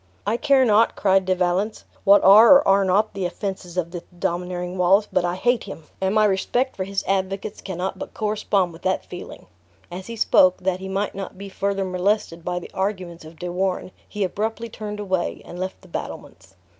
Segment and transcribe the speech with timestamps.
[0.25, 4.01] "I care not," cried De Valence, "what are or are not the offenses of this
[4.17, 8.73] domineering Wallace, but I hate him; and my respect for his advocates cannot but correspond
[8.73, 9.45] with that feeling."
[9.91, 13.51] As he spoke, that he might not be further molested by the arguments of De
[13.51, 16.55] Warenne, he abruptly turned away, and left the battlements.